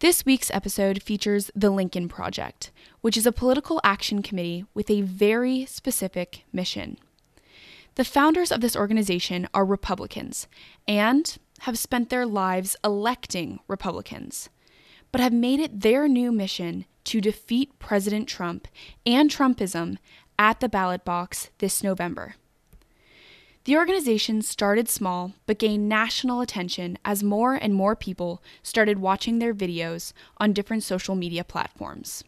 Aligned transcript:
This 0.00 0.24
week's 0.24 0.50
episode 0.50 1.02
features 1.02 1.50
the 1.54 1.68
Lincoln 1.68 2.08
Project, 2.08 2.70
which 3.02 3.18
is 3.18 3.26
a 3.26 3.32
political 3.32 3.82
action 3.84 4.22
committee 4.22 4.64
with 4.72 4.88
a 4.88 5.02
very 5.02 5.66
specific 5.66 6.44
mission. 6.54 6.96
The 7.96 8.04
founders 8.06 8.50
of 8.50 8.62
this 8.62 8.74
organization 8.74 9.46
are 9.52 9.62
Republicans 9.62 10.48
and 10.88 11.36
have 11.60 11.78
spent 11.78 12.08
their 12.08 12.24
lives 12.24 12.76
electing 12.82 13.60
Republicans, 13.68 14.48
but 15.12 15.20
have 15.20 15.34
made 15.34 15.60
it 15.60 15.82
their 15.82 16.08
new 16.08 16.32
mission 16.32 16.86
to 17.04 17.20
defeat 17.20 17.78
President 17.78 18.26
Trump 18.26 18.68
and 19.04 19.28
Trumpism 19.28 19.98
at 20.38 20.60
the 20.60 20.68
ballot 20.70 21.04
box 21.04 21.50
this 21.58 21.82
November. 21.82 22.36
The 23.64 23.76
organization 23.76 24.40
started 24.40 24.88
small 24.88 25.34
but 25.44 25.58
gained 25.58 25.86
national 25.86 26.40
attention 26.40 26.96
as 27.04 27.22
more 27.22 27.54
and 27.54 27.74
more 27.74 27.94
people 27.94 28.42
started 28.62 29.00
watching 29.00 29.38
their 29.38 29.52
videos 29.52 30.14
on 30.38 30.54
different 30.54 30.82
social 30.82 31.14
media 31.14 31.44
platforms. 31.44 32.24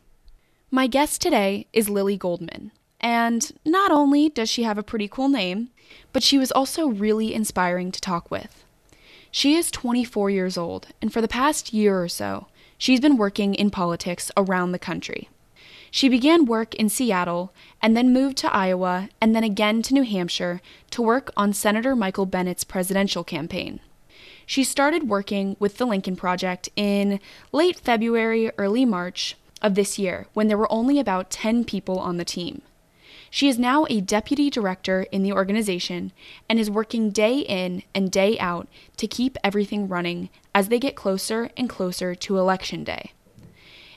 My 0.71 0.87
guest 0.87 1.23
today 1.23 1.67
is 1.73 1.89
Lily 1.89 2.19
Goldman, 2.19 2.71
and 3.01 3.51
not 3.65 3.91
only 3.91 4.29
does 4.29 4.51
she 4.51 4.65
have 4.65 4.77
a 4.77 4.83
pretty 4.83 5.09
cool 5.09 5.29
name, 5.31 5.71
but 6.13 6.23
she 6.23 6.37
was 6.37 6.53
also 6.53 6.89
really 6.89 7.33
inspiring 7.33 7.93
to 7.93 8.01
talk 8.01 8.31
with. 8.31 8.65
She 9.31 9.55
is 9.55 9.71
24 9.71 10.29
years 10.29 10.59
old, 10.59 10.89
and 11.01 11.11
for 11.11 11.23
the 11.23 11.29
past 11.29 11.73
year 11.73 12.03
or 12.03 12.09
so, 12.09 12.49
she's 12.77 13.01
been 13.01 13.17
working 13.17 13.55
in 13.55 13.71
politics 13.71 14.31
around 14.37 14.73
the 14.73 14.79
country. 14.79 15.31
She 15.95 16.09
began 16.09 16.47
work 16.47 16.75
in 16.75 16.89
Seattle 16.89 17.53
and 17.83 17.95
then 17.95 18.15
moved 18.15 18.39
to 18.39 18.53
Iowa 18.53 19.11
and 19.21 19.37
then 19.37 19.45
again 19.45 19.83
to 19.83 19.93
New 19.93 20.05
Hampshire 20.05 20.63
to 20.91 21.03
work 21.03 21.31
on 21.37 21.53
Senator 21.53 21.95
Michael 21.95 22.25
Bennet's 22.25 22.65
presidential 22.65 23.23
campaign. 23.23 23.79
She 24.47 24.65
started 24.65 25.11
working 25.11 25.55
with 25.61 25.77
the 25.77 25.85
Lincoln 25.85 26.17
Project 26.17 26.71
in 26.77 27.21
late 27.53 27.79
February, 27.79 28.51
early 28.57 28.87
March 28.87 29.37
of 29.61 29.75
this 29.75 29.99
year 29.99 30.29
when 30.33 30.49
there 30.49 30.57
were 30.57 30.73
only 30.73 30.99
about 30.99 31.29
10 31.29 31.63
people 31.65 31.99
on 31.99 32.17
the 32.17 32.25
team. 32.25 32.63
She 33.29 33.51
is 33.51 33.59
now 33.59 33.85
a 33.91 34.01
deputy 34.01 34.49
director 34.49 35.03
in 35.13 35.23
the 35.23 35.35
organization 35.35 36.13
and 36.49 36.59
is 36.59 36.71
working 36.71 37.11
day 37.11 37.41
in 37.41 37.83
and 37.95 38.11
day 38.11 38.39
out 38.39 38.67
to 38.97 39.07
keep 39.07 39.37
everything 39.45 39.89
running 39.89 40.31
as 40.55 40.69
they 40.69 40.79
get 40.79 40.97
closer 40.97 41.51
and 41.55 41.69
closer 41.69 42.15
to 42.15 42.39
Election 42.39 42.83
Day. 42.83 43.13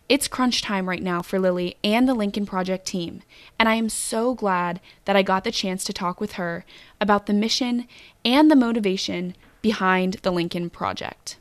It's 0.08 0.28
crunch 0.28 0.62
time 0.62 0.88
right 0.88 1.02
now 1.02 1.24
for 1.24 1.40
Lily 1.40 1.78
and 1.84 2.08
the 2.08 2.14
Lincoln 2.14 2.46
Project 2.46 2.86
team, 2.86 3.24
and 3.58 3.68
I 3.68 3.74
am 3.74 3.90
so 3.90 4.36
glad 4.36 4.80
that 5.06 5.16
I 5.16 5.24
got 5.24 5.44
the 5.44 5.52
chance 5.52 5.84
to 5.86 5.94
talk 5.94 6.22
with 6.22 6.34
her 6.34 6.64
about 7.02 7.26
the 7.26 7.34
mission 7.34 7.88
and 8.24 8.52
the 8.52 8.56
motivation 8.56 9.36
behind 9.64 10.18
the 10.22 10.30
Lincoln 10.30 10.70
Project. 10.70 11.38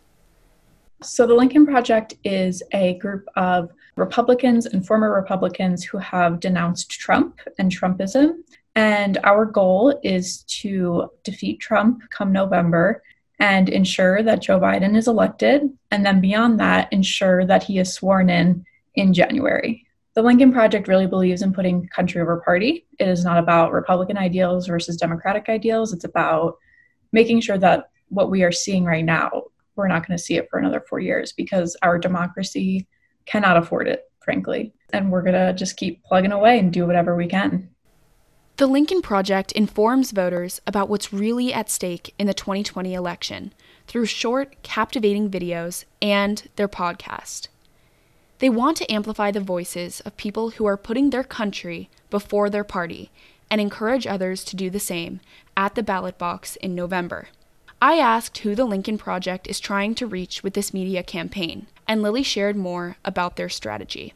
So, 1.02 1.26
the 1.26 1.34
Lincoln 1.34 1.66
Project 1.66 2.14
is 2.24 2.62
a 2.72 2.94
group 2.94 3.28
of 3.36 3.70
Republicans 3.96 4.64
and 4.64 4.86
former 4.86 5.12
Republicans 5.12 5.84
who 5.84 5.98
have 5.98 6.40
denounced 6.40 6.90
Trump 6.90 7.40
and 7.58 7.70
Trumpism. 7.70 8.36
And 8.76 9.18
our 9.24 9.44
goal 9.44 10.00
is 10.02 10.38
to 10.62 11.10
defeat 11.22 11.60
Trump 11.60 12.02
come 12.08 12.32
November 12.32 13.02
and 13.44 13.68
ensure 13.68 14.22
that 14.22 14.40
Joe 14.40 14.58
Biden 14.58 14.96
is 14.96 15.06
elected. 15.06 15.70
And 15.90 16.04
then 16.06 16.22
beyond 16.22 16.58
that, 16.60 16.90
ensure 16.90 17.44
that 17.44 17.62
he 17.62 17.78
is 17.78 17.92
sworn 17.92 18.30
in 18.30 18.64
in 18.94 19.12
January. 19.12 19.86
The 20.14 20.22
Lincoln 20.22 20.50
Project 20.50 20.88
really 20.88 21.06
believes 21.06 21.42
in 21.42 21.52
putting 21.52 21.86
country 21.88 22.22
over 22.22 22.40
party. 22.40 22.86
It 22.98 23.06
is 23.06 23.22
not 23.22 23.36
about 23.36 23.72
Republican 23.72 24.16
ideals 24.16 24.66
versus 24.66 24.96
Democratic 24.96 25.50
ideals. 25.50 25.92
It's 25.92 26.04
about 26.04 26.56
making 27.12 27.42
sure 27.42 27.58
that 27.58 27.90
what 28.08 28.30
we 28.30 28.44
are 28.44 28.52
seeing 28.52 28.84
right 28.84 29.04
now, 29.04 29.42
we're 29.76 29.88
not 29.88 30.06
going 30.06 30.16
to 30.16 30.24
see 30.24 30.36
it 30.36 30.48
for 30.48 30.58
another 30.58 30.82
four 30.88 31.00
years 31.00 31.32
because 31.32 31.76
our 31.82 31.98
democracy 31.98 32.86
cannot 33.26 33.58
afford 33.58 33.88
it, 33.88 34.04
frankly. 34.20 34.72
And 34.94 35.12
we're 35.12 35.22
going 35.22 35.34
to 35.34 35.52
just 35.52 35.76
keep 35.76 36.02
plugging 36.04 36.32
away 36.32 36.58
and 36.60 36.72
do 36.72 36.86
whatever 36.86 37.14
we 37.14 37.26
can. 37.26 37.68
The 38.56 38.68
Lincoln 38.68 39.02
Project 39.02 39.50
informs 39.50 40.12
voters 40.12 40.60
about 40.64 40.88
what's 40.88 41.12
really 41.12 41.52
at 41.52 41.68
stake 41.68 42.14
in 42.20 42.28
the 42.28 42.34
2020 42.34 42.94
election 42.94 43.52
through 43.88 44.06
short, 44.06 44.54
captivating 44.62 45.28
videos 45.28 45.84
and 46.00 46.48
their 46.54 46.68
podcast. 46.68 47.48
They 48.38 48.48
want 48.48 48.76
to 48.76 48.92
amplify 48.92 49.32
the 49.32 49.40
voices 49.40 49.98
of 50.02 50.16
people 50.16 50.50
who 50.50 50.66
are 50.66 50.76
putting 50.76 51.10
their 51.10 51.24
country 51.24 51.90
before 52.10 52.48
their 52.48 52.62
party 52.62 53.10
and 53.50 53.60
encourage 53.60 54.06
others 54.06 54.44
to 54.44 54.54
do 54.54 54.70
the 54.70 54.78
same 54.78 55.20
at 55.56 55.74
the 55.74 55.82
ballot 55.82 56.16
box 56.16 56.54
in 56.56 56.76
November. 56.76 57.30
I 57.82 57.98
asked 57.98 58.38
who 58.38 58.54
the 58.54 58.64
Lincoln 58.64 58.98
Project 58.98 59.48
is 59.48 59.58
trying 59.58 59.96
to 59.96 60.06
reach 60.06 60.44
with 60.44 60.54
this 60.54 60.72
media 60.72 61.02
campaign, 61.02 61.66
and 61.88 62.02
Lily 62.02 62.22
shared 62.22 62.56
more 62.56 62.98
about 63.04 63.34
their 63.34 63.48
strategy. 63.48 64.14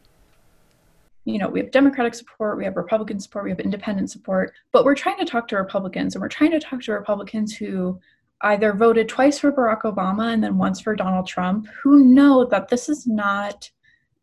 You 1.28 1.38
know, 1.38 1.48
we 1.48 1.60
have 1.60 1.70
Democratic 1.70 2.14
support, 2.14 2.56
we 2.56 2.64
have 2.64 2.76
Republican 2.76 3.20
support, 3.20 3.44
we 3.44 3.50
have 3.50 3.60
independent 3.60 4.10
support, 4.10 4.54
but 4.72 4.86
we're 4.86 4.94
trying 4.94 5.18
to 5.18 5.26
talk 5.26 5.46
to 5.48 5.56
Republicans 5.56 6.14
and 6.14 6.22
we're 6.22 6.28
trying 6.28 6.52
to 6.52 6.58
talk 6.58 6.80
to 6.82 6.92
Republicans 6.92 7.54
who 7.54 8.00
either 8.40 8.72
voted 8.72 9.10
twice 9.10 9.38
for 9.38 9.52
Barack 9.52 9.82
Obama 9.82 10.32
and 10.32 10.42
then 10.42 10.56
once 10.56 10.80
for 10.80 10.96
Donald 10.96 11.26
Trump, 11.26 11.66
who 11.82 12.02
know 12.02 12.46
that 12.46 12.68
this 12.68 12.88
is 12.88 13.06
not 13.06 13.70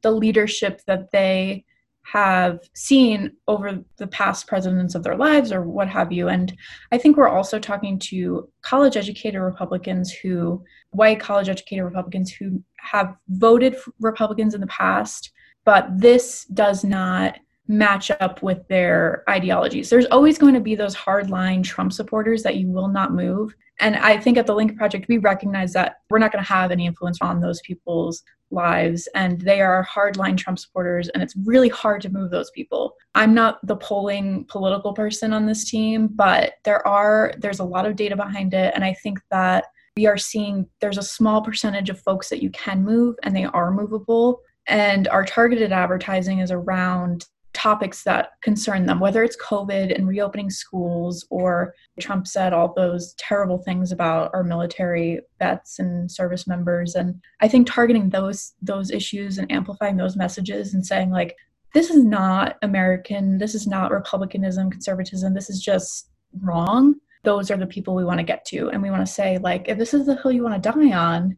the 0.01 0.09
leadership 0.09 0.81
that 0.87 1.11
they 1.11 1.63
have 2.01 2.59
seen 2.73 3.31
over 3.47 3.83
the 3.97 4.07
past 4.07 4.47
presidents 4.47 4.95
of 4.95 5.03
their 5.03 5.15
lives 5.15 5.51
or 5.51 5.61
what 5.61 5.87
have 5.87 6.11
you. 6.11 6.27
And 6.27 6.57
I 6.91 6.97
think 6.97 7.17
we're 7.17 7.29
also 7.29 7.59
talking 7.59 7.99
to 7.99 8.49
college 8.63 8.97
educated 8.97 9.41
Republicans 9.41 10.11
who, 10.11 10.63
white 10.89 11.19
college 11.19 11.49
educated 11.49 11.83
Republicans 11.83 12.31
who 12.31 12.63
have 12.77 13.15
voted 13.29 13.75
Republicans 13.99 14.55
in 14.55 14.61
the 14.61 14.67
past, 14.67 15.31
but 15.65 15.87
this 15.99 16.45
does 16.45 16.83
not 16.83 17.37
match 17.67 18.11
up 18.19 18.43
with 18.43 18.67
their 18.67 19.23
ideologies. 19.29 19.89
There's 19.89 20.05
always 20.07 20.37
going 20.37 20.53
to 20.53 20.59
be 20.59 20.75
those 20.75 20.95
hardline 20.95 21.63
Trump 21.63 21.91
supporters 21.93 22.43
that 22.43 22.57
you 22.57 22.67
will 22.67 22.87
not 22.87 23.13
move. 23.13 23.55
And 23.79 23.95
I 23.95 24.17
think 24.17 24.37
at 24.37 24.45
the 24.45 24.55
Lincoln 24.55 24.77
Project, 24.77 25.07
we 25.09 25.17
recognize 25.17 25.73
that 25.73 25.97
we're 26.09 26.19
not 26.19 26.31
going 26.31 26.43
to 26.43 26.53
have 26.53 26.71
any 26.71 26.85
influence 26.85 27.17
on 27.21 27.41
those 27.41 27.59
people's 27.61 28.23
lives 28.51 29.09
and 29.15 29.41
they 29.41 29.59
are 29.61 29.85
hardline 29.85 30.37
Trump 30.37 30.59
supporters 30.59 31.09
and 31.09 31.23
it's 31.23 31.35
really 31.45 31.67
hard 31.67 32.01
to 32.03 32.09
move 32.09 32.29
those 32.31 32.51
people. 32.51 32.93
I'm 33.15 33.33
not 33.33 33.65
the 33.65 33.75
polling 33.75 34.45
political 34.45 34.93
person 34.93 35.33
on 35.33 35.45
this 35.45 35.69
team, 35.69 36.07
but 36.07 36.53
there 36.63 36.85
are 36.87 37.33
there's 37.39 37.59
a 37.59 37.65
lot 37.65 37.85
of 37.85 37.95
data 37.95 38.15
behind 38.15 38.53
it 38.53 38.73
and 38.75 38.83
I 38.83 38.93
think 38.93 39.19
that 39.31 39.65
we 39.97 40.05
are 40.05 40.17
seeing 40.17 40.67
there's 40.79 40.97
a 40.97 41.03
small 41.03 41.41
percentage 41.41 41.89
of 41.89 41.99
folks 41.99 42.29
that 42.29 42.43
you 42.43 42.49
can 42.51 42.83
move 42.83 43.15
and 43.23 43.35
they 43.35 43.45
are 43.45 43.71
movable 43.71 44.41
and 44.67 45.07
our 45.07 45.25
targeted 45.25 45.71
advertising 45.71 46.39
is 46.39 46.51
around 46.51 47.25
topics 47.55 48.03
that 48.03 48.31
concern 48.41 48.85
them, 48.85 48.99
whether 48.99 49.23
it's 49.23 49.37
COVID 49.37 49.95
and 49.95 50.07
reopening 50.07 50.49
schools, 50.49 51.25
or 51.29 51.73
Trump 51.99 52.27
said 52.27 52.53
all 52.53 52.73
those 52.73 53.13
terrible 53.15 53.59
things 53.59 53.91
about 53.91 54.29
our 54.33 54.43
military 54.43 55.21
vets 55.39 55.79
and 55.79 56.11
service 56.11 56.45
members. 56.47 56.95
And 56.95 57.19
I 57.39 57.47
think 57.47 57.65
targeting 57.65 58.09
those 58.09 58.53
those 58.61 58.91
issues 58.91 59.37
and 59.37 59.51
amplifying 59.51 59.97
those 59.97 60.17
messages 60.17 60.73
and 60.73 60.85
saying 60.85 61.09
like, 61.09 61.35
this 61.73 61.89
is 61.89 62.03
not 62.03 62.57
American, 62.61 63.37
this 63.37 63.55
is 63.55 63.67
not 63.67 63.91
republicanism, 63.91 64.69
conservatism, 64.69 65.33
this 65.33 65.49
is 65.49 65.61
just 65.61 66.09
wrong. 66.41 66.95
Those 67.23 67.49
are 67.49 67.57
the 67.57 67.65
people 67.65 67.95
we 67.95 68.05
want 68.05 68.19
to 68.19 68.23
get 68.23 68.45
to. 68.45 68.69
And 68.69 68.81
we 68.81 68.91
want 68.91 69.05
to 69.05 69.11
say, 69.11 69.39
like, 69.39 69.67
if 69.67 69.77
this 69.77 69.93
is 69.93 70.05
the 70.05 70.15
hill 70.21 70.31
you 70.31 70.43
want 70.43 70.61
to 70.61 70.69
die 70.69 70.93
on, 70.93 71.35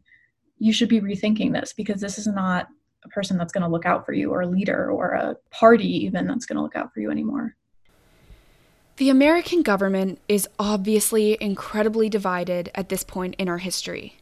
you 0.58 0.72
should 0.72 0.88
be 0.88 1.00
rethinking 1.00 1.52
this 1.52 1.72
because 1.72 2.00
this 2.00 2.18
is 2.18 2.26
not 2.26 2.68
a 3.04 3.08
person 3.08 3.36
that's 3.36 3.52
going 3.52 3.62
to 3.62 3.68
look 3.68 3.86
out 3.86 4.04
for 4.04 4.12
you 4.12 4.30
or 4.30 4.42
a 4.42 4.46
leader 4.46 4.90
or 4.90 5.12
a 5.12 5.36
party 5.50 6.04
even 6.04 6.26
that's 6.26 6.46
going 6.46 6.56
to 6.56 6.62
look 6.62 6.76
out 6.76 6.92
for 6.92 7.00
you 7.00 7.10
anymore. 7.10 7.54
The 8.96 9.10
American 9.10 9.62
government 9.62 10.20
is 10.28 10.48
obviously 10.58 11.38
incredibly 11.40 12.08
divided 12.08 12.70
at 12.74 12.88
this 12.88 13.04
point 13.04 13.36
in 13.38 13.48
our 13.48 13.58
history. 13.58 14.18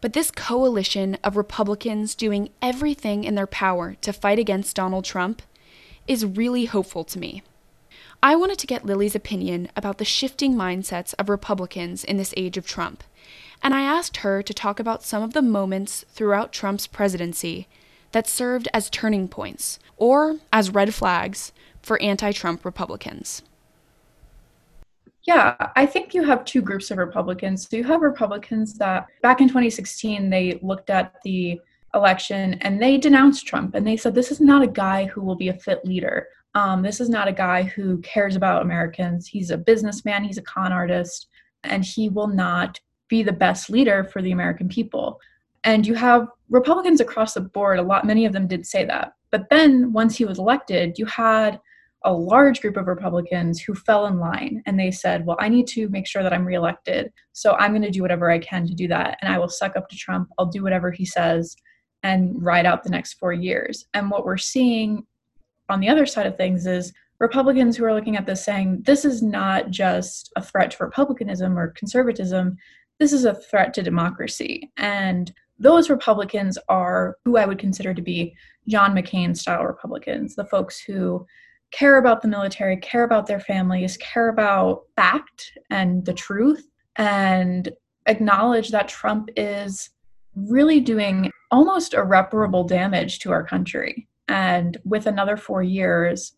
But 0.00 0.12
this 0.12 0.30
coalition 0.30 1.16
of 1.22 1.36
Republicans 1.36 2.14
doing 2.14 2.50
everything 2.60 3.24
in 3.24 3.34
their 3.34 3.46
power 3.46 3.94
to 4.00 4.12
fight 4.12 4.38
against 4.38 4.76
Donald 4.76 5.04
Trump 5.04 5.42
is 6.06 6.26
really 6.26 6.64
hopeful 6.64 7.04
to 7.04 7.18
me. 7.18 7.42
I 8.22 8.34
wanted 8.34 8.58
to 8.58 8.66
get 8.66 8.84
Lily's 8.84 9.14
opinion 9.14 9.68
about 9.76 9.98
the 9.98 10.04
shifting 10.04 10.54
mindsets 10.54 11.14
of 11.18 11.28
Republicans 11.28 12.02
in 12.02 12.16
this 12.16 12.34
age 12.36 12.56
of 12.56 12.66
Trump, 12.66 13.04
and 13.62 13.74
I 13.74 13.82
asked 13.82 14.18
her 14.18 14.42
to 14.42 14.54
talk 14.54 14.80
about 14.80 15.04
some 15.04 15.22
of 15.22 15.32
the 15.32 15.42
moments 15.42 16.04
throughout 16.10 16.52
Trump's 16.52 16.86
presidency 16.86 17.68
that 18.12 18.28
served 18.28 18.68
as 18.72 18.90
turning 18.90 19.28
points 19.28 19.78
or 19.96 20.38
as 20.52 20.70
red 20.70 20.94
flags 20.94 21.52
for 21.82 22.00
anti 22.00 22.32
Trump 22.32 22.64
Republicans? 22.64 23.42
Yeah, 25.26 25.56
I 25.74 25.86
think 25.86 26.14
you 26.14 26.22
have 26.22 26.44
two 26.44 26.62
groups 26.62 26.90
of 26.92 26.98
Republicans. 26.98 27.68
So 27.68 27.76
you 27.76 27.84
have 27.84 28.00
Republicans 28.00 28.78
that 28.78 29.06
back 29.22 29.40
in 29.40 29.48
2016, 29.48 30.30
they 30.30 30.58
looked 30.62 30.88
at 30.88 31.14
the 31.24 31.60
election 31.94 32.54
and 32.60 32.80
they 32.80 32.96
denounced 32.96 33.46
Trump 33.46 33.74
and 33.74 33.84
they 33.84 33.96
said, 33.96 34.14
this 34.14 34.30
is 34.30 34.40
not 34.40 34.62
a 34.62 34.68
guy 34.68 35.06
who 35.06 35.22
will 35.22 35.34
be 35.34 35.48
a 35.48 35.54
fit 35.54 35.84
leader. 35.84 36.28
Um, 36.54 36.80
this 36.80 37.00
is 37.00 37.08
not 37.08 37.28
a 37.28 37.32
guy 37.32 37.64
who 37.64 37.98
cares 37.98 38.36
about 38.36 38.62
Americans. 38.62 39.26
He's 39.26 39.50
a 39.50 39.58
businessman, 39.58 40.22
he's 40.22 40.38
a 40.38 40.42
con 40.42 40.72
artist, 40.72 41.26
and 41.64 41.84
he 41.84 42.08
will 42.08 42.28
not 42.28 42.80
be 43.08 43.22
the 43.22 43.32
best 43.32 43.68
leader 43.68 44.04
for 44.04 44.22
the 44.22 44.32
American 44.32 44.68
people. 44.68 45.20
And 45.66 45.84
you 45.84 45.94
have 45.94 46.28
Republicans 46.48 47.00
across 47.00 47.34
the 47.34 47.40
board, 47.40 47.80
a 47.80 47.82
lot, 47.82 48.06
many 48.06 48.24
of 48.24 48.32
them 48.32 48.46
did 48.46 48.64
say 48.64 48.84
that. 48.84 49.12
But 49.32 49.50
then 49.50 49.92
once 49.92 50.16
he 50.16 50.24
was 50.24 50.38
elected, 50.38 50.96
you 50.96 51.06
had 51.06 51.60
a 52.04 52.12
large 52.12 52.60
group 52.60 52.76
of 52.76 52.86
Republicans 52.86 53.60
who 53.60 53.74
fell 53.74 54.06
in 54.06 54.20
line 54.20 54.62
and 54.64 54.78
they 54.78 54.92
said, 54.92 55.26
Well, 55.26 55.36
I 55.40 55.48
need 55.48 55.66
to 55.68 55.88
make 55.88 56.06
sure 56.06 56.22
that 56.22 56.32
I'm 56.32 56.44
reelected. 56.44 57.12
So 57.32 57.54
I'm 57.54 57.72
going 57.72 57.82
to 57.82 57.90
do 57.90 58.00
whatever 58.00 58.30
I 58.30 58.38
can 58.38 58.64
to 58.66 58.74
do 58.74 58.86
that. 58.88 59.18
And 59.20 59.32
I 59.32 59.38
will 59.38 59.48
suck 59.48 59.76
up 59.76 59.88
to 59.88 59.96
Trump. 59.96 60.28
I'll 60.38 60.46
do 60.46 60.62
whatever 60.62 60.92
he 60.92 61.04
says 61.04 61.56
and 62.04 62.40
ride 62.40 62.64
out 62.64 62.84
the 62.84 62.90
next 62.90 63.14
four 63.14 63.32
years. 63.32 63.86
And 63.92 64.08
what 64.08 64.24
we're 64.24 64.36
seeing 64.36 65.04
on 65.68 65.80
the 65.80 65.88
other 65.88 66.06
side 66.06 66.26
of 66.26 66.36
things 66.36 66.64
is 66.64 66.92
Republicans 67.18 67.76
who 67.76 67.84
are 67.84 67.94
looking 67.94 68.16
at 68.16 68.24
this 68.24 68.44
saying, 68.44 68.82
This 68.86 69.04
is 69.04 69.20
not 69.20 69.70
just 69.70 70.32
a 70.36 70.42
threat 70.42 70.70
to 70.72 70.84
republicanism 70.84 71.58
or 71.58 71.72
conservatism. 71.72 72.56
This 73.00 73.12
is 73.12 73.24
a 73.24 73.34
threat 73.34 73.74
to 73.74 73.82
democracy. 73.82 74.70
And 74.76 75.32
those 75.58 75.90
Republicans 75.90 76.58
are 76.68 77.16
who 77.24 77.36
I 77.36 77.46
would 77.46 77.58
consider 77.58 77.94
to 77.94 78.02
be 78.02 78.34
John 78.68 78.94
McCain 78.94 79.36
style 79.36 79.64
Republicans, 79.64 80.34
the 80.34 80.44
folks 80.44 80.78
who 80.78 81.26
care 81.70 81.98
about 81.98 82.22
the 82.22 82.28
military, 82.28 82.76
care 82.78 83.04
about 83.04 83.26
their 83.26 83.40
families, 83.40 83.96
care 83.96 84.28
about 84.28 84.82
fact 84.96 85.52
and 85.70 86.04
the 86.04 86.14
truth, 86.14 86.68
and 86.96 87.70
acknowledge 88.06 88.70
that 88.70 88.88
Trump 88.88 89.30
is 89.36 89.90
really 90.34 90.80
doing 90.80 91.30
almost 91.50 91.94
irreparable 91.94 92.64
damage 92.64 93.18
to 93.20 93.32
our 93.32 93.44
country. 93.44 94.06
And 94.28 94.76
with 94.84 95.06
another 95.06 95.36
four 95.36 95.62
years, 95.62 96.32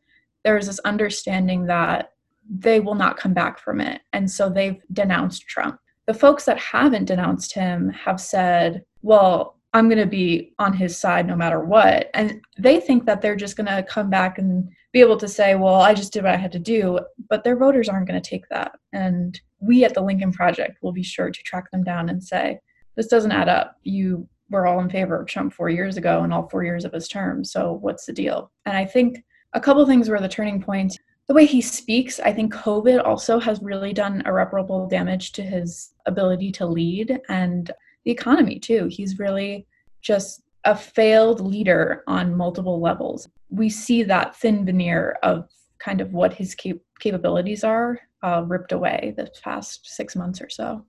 there's 0.44 0.66
this 0.66 0.78
understanding 0.80 1.66
that 1.66 2.12
they 2.48 2.80
will 2.80 2.94
not 2.94 3.16
come 3.16 3.34
back 3.34 3.58
from 3.58 3.80
it. 3.80 4.00
And 4.12 4.30
so 4.30 4.48
they've 4.48 4.80
denounced 4.92 5.46
Trump. 5.46 5.78
The 6.06 6.14
folks 6.14 6.44
that 6.44 6.58
haven't 6.58 7.06
denounced 7.06 7.52
him 7.52 7.90
have 7.90 8.20
said, 8.20 8.82
well, 9.02 9.56
I'm 9.74 9.88
going 9.88 9.98
to 9.98 10.06
be 10.06 10.54
on 10.58 10.72
his 10.72 10.98
side 10.98 11.26
no 11.26 11.36
matter 11.36 11.60
what. 11.60 12.10
And 12.14 12.40
they 12.58 12.80
think 12.80 13.04
that 13.06 13.20
they're 13.20 13.36
just 13.36 13.56
going 13.56 13.66
to 13.66 13.82
come 13.82 14.08
back 14.08 14.38
and 14.38 14.68
be 14.92 15.00
able 15.00 15.18
to 15.18 15.28
say, 15.28 15.54
well, 15.54 15.74
I 15.74 15.94
just 15.94 16.12
did 16.12 16.24
what 16.24 16.34
I 16.34 16.38
had 16.38 16.52
to 16.52 16.58
do. 16.58 16.98
But 17.28 17.44
their 17.44 17.56
voters 17.56 17.88
aren't 17.88 18.08
going 18.08 18.20
to 18.20 18.30
take 18.30 18.48
that. 18.48 18.72
And 18.92 19.38
we 19.60 19.84
at 19.84 19.94
the 19.94 20.00
Lincoln 20.00 20.32
Project 20.32 20.82
will 20.82 20.92
be 20.92 21.02
sure 21.02 21.30
to 21.30 21.42
track 21.42 21.70
them 21.70 21.84
down 21.84 22.08
and 22.08 22.22
say, 22.22 22.60
this 22.96 23.08
doesn't 23.08 23.32
add 23.32 23.48
up. 23.48 23.76
You 23.82 24.26
were 24.50 24.66
all 24.66 24.80
in 24.80 24.88
favor 24.88 25.20
of 25.20 25.26
Trump 25.26 25.52
four 25.52 25.68
years 25.68 25.96
ago 25.96 26.22
and 26.22 26.32
all 26.32 26.48
four 26.48 26.64
years 26.64 26.84
of 26.84 26.92
his 26.92 27.06
term. 27.06 27.44
So 27.44 27.74
what's 27.74 28.06
the 28.06 28.12
deal? 28.12 28.50
And 28.64 28.76
I 28.76 28.86
think 28.86 29.22
a 29.52 29.60
couple 29.60 29.84
things 29.86 30.08
were 30.08 30.18
the 30.20 30.28
turning 30.28 30.62
points. 30.62 30.96
The 31.26 31.34
way 31.34 31.44
he 31.44 31.60
speaks, 31.60 32.18
I 32.20 32.32
think 32.32 32.54
COVID 32.54 33.04
also 33.04 33.38
has 33.38 33.60
really 33.60 33.92
done 33.92 34.22
irreparable 34.24 34.88
damage 34.88 35.32
to 35.32 35.42
his 35.42 35.92
ability 36.06 36.50
to 36.52 36.66
lead 36.66 37.20
and 37.28 37.70
the 38.08 38.12
economy 38.12 38.58
too. 38.58 38.88
He's 38.90 39.18
really 39.18 39.66
just 40.00 40.40
a 40.64 40.74
failed 40.74 41.42
leader 41.42 42.04
on 42.06 42.34
multiple 42.34 42.80
levels. 42.80 43.28
We 43.50 43.68
see 43.68 44.02
that 44.04 44.34
thin 44.34 44.64
veneer 44.64 45.18
of 45.22 45.46
kind 45.78 46.00
of 46.00 46.14
what 46.14 46.32
his 46.32 46.54
cap- 46.54 46.78
capabilities 47.00 47.64
are 47.64 47.98
uh, 48.22 48.44
ripped 48.46 48.72
away 48.72 49.12
the 49.18 49.30
past 49.44 49.86
six 49.86 50.16
months 50.16 50.40
or 50.40 50.48
so. 50.48 50.86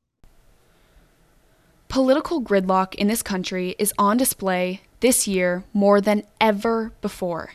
Political 1.89 2.41
gridlock 2.41 2.95
in 2.95 3.07
this 3.07 3.21
country 3.21 3.75
is 3.77 3.93
on 3.97 4.15
display 4.15 4.79
this 5.01 5.27
year 5.27 5.65
more 5.73 5.99
than 5.99 6.23
ever 6.39 6.93
before. 7.01 7.51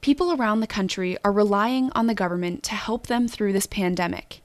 People 0.00 0.32
around 0.32 0.60
the 0.60 0.66
country 0.66 1.18
are 1.22 1.32
relying 1.32 1.92
on 1.92 2.06
the 2.06 2.14
government 2.14 2.62
to 2.62 2.74
help 2.74 3.08
them 3.08 3.28
through 3.28 3.52
this 3.52 3.66
pandemic, 3.66 4.40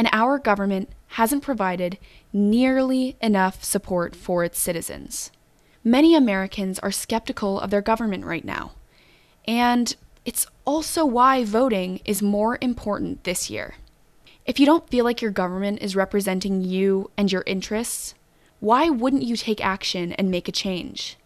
and 0.00 0.08
our 0.12 0.38
government 0.38 0.88
hasn't 1.08 1.42
provided 1.42 1.98
nearly 2.32 3.18
enough 3.20 3.62
support 3.62 4.16
for 4.16 4.42
its 4.42 4.58
citizens. 4.58 5.30
Many 5.84 6.14
Americans 6.14 6.78
are 6.78 6.90
skeptical 6.90 7.60
of 7.60 7.68
their 7.68 7.82
government 7.82 8.24
right 8.24 8.42
now, 8.42 8.72
and 9.46 9.94
it's 10.24 10.46
also 10.64 11.04
why 11.04 11.44
voting 11.44 12.00
is 12.06 12.22
more 12.22 12.56
important 12.62 13.24
this 13.24 13.50
year. 13.50 13.74
If 14.46 14.58
you 14.58 14.64
don't 14.64 14.88
feel 14.88 15.04
like 15.04 15.20
your 15.20 15.32
government 15.32 15.82
is 15.82 15.94
representing 15.94 16.62
you 16.62 17.10
and 17.18 17.30
your 17.30 17.44
interests, 17.46 18.14
why 18.58 18.88
wouldn't 18.88 19.24
you 19.24 19.36
take 19.36 19.62
action 19.62 20.14
and 20.14 20.30
make 20.30 20.48
a 20.48 20.52
change? 20.52 21.18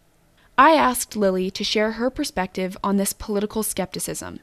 I 0.58 0.72
asked 0.74 1.14
Lily 1.14 1.48
to 1.52 1.62
share 1.62 1.92
her 1.92 2.10
perspective 2.10 2.76
on 2.82 2.96
this 2.96 3.12
political 3.12 3.62
skepticism, 3.62 4.40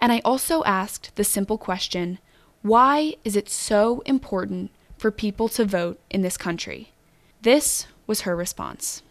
and 0.00 0.12
I 0.12 0.20
also 0.24 0.62
asked 0.62 1.16
the 1.16 1.24
simple 1.24 1.58
question 1.58 2.20
why 2.62 3.14
is 3.24 3.36
it 3.36 3.48
so 3.48 4.02
important 4.06 4.70
for 4.96 5.10
people 5.10 5.48
to 5.50 5.64
vote 5.64 6.00
in 6.10 6.22
this 6.22 6.36
country? 6.36 6.92
This 7.42 7.86
was 8.06 8.22
her 8.22 8.36
response. 8.36 9.02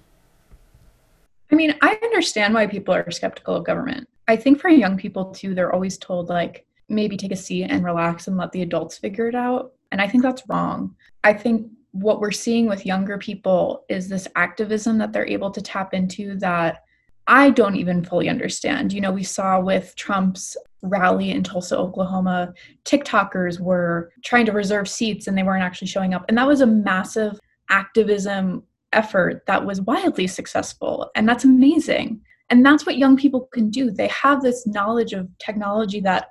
I 1.51 1.55
mean, 1.55 1.75
I 1.81 1.99
understand 2.01 2.53
why 2.53 2.67
people 2.67 2.93
are 2.93 3.11
skeptical 3.11 3.55
of 3.55 3.65
government. 3.65 4.07
I 4.27 4.37
think 4.37 4.59
for 4.59 4.69
young 4.69 4.97
people 4.97 5.33
too, 5.33 5.53
they're 5.53 5.73
always 5.73 5.97
told, 5.97 6.29
like, 6.29 6.65
maybe 6.87 7.17
take 7.17 7.33
a 7.33 7.35
seat 7.35 7.65
and 7.65 7.83
relax 7.83 8.27
and 8.27 8.37
let 8.37 8.51
the 8.53 8.61
adults 8.61 8.97
figure 8.97 9.27
it 9.27 9.35
out. 9.35 9.73
And 9.91 10.01
I 10.01 10.07
think 10.07 10.23
that's 10.23 10.47
wrong. 10.47 10.95
I 11.23 11.33
think 11.33 11.69
what 11.91 12.21
we're 12.21 12.31
seeing 12.31 12.67
with 12.67 12.85
younger 12.85 13.17
people 13.17 13.83
is 13.89 14.07
this 14.07 14.27
activism 14.37 14.97
that 14.99 15.11
they're 15.11 15.27
able 15.27 15.51
to 15.51 15.61
tap 15.61 15.93
into 15.93 16.35
that 16.39 16.83
I 17.27 17.49
don't 17.49 17.75
even 17.75 18.03
fully 18.03 18.29
understand. 18.29 18.93
You 18.93 19.01
know, 19.01 19.11
we 19.11 19.23
saw 19.23 19.59
with 19.59 19.95
Trump's 19.95 20.57
rally 20.81 21.31
in 21.31 21.43
Tulsa, 21.43 21.77
Oklahoma, 21.77 22.53
TikTokers 22.85 23.59
were 23.59 24.11
trying 24.23 24.45
to 24.47 24.51
reserve 24.51 24.89
seats 24.89 25.27
and 25.27 25.37
they 25.37 25.43
weren't 25.43 25.63
actually 25.63 25.87
showing 25.87 26.13
up. 26.13 26.25
And 26.27 26.37
that 26.37 26.47
was 26.47 26.61
a 26.61 26.67
massive 26.67 27.39
activism 27.69 28.63
effort 28.93 29.43
that 29.47 29.65
was 29.65 29.81
wildly 29.81 30.27
successful. 30.27 31.09
And 31.15 31.27
that's 31.27 31.45
amazing. 31.45 32.21
And 32.49 32.65
that's 32.65 32.85
what 32.85 32.97
young 32.97 33.15
people 33.15 33.47
can 33.53 33.69
do. 33.69 33.91
They 33.91 34.07
have 34.07 34.41
this 34.41 34.67
knowledge 34.67 35.13
of 35.13 35.29
technology 35.37 36.01
that 36.01 36.27